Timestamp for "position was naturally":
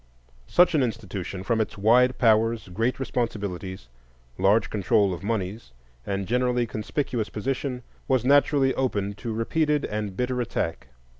7.29-8.73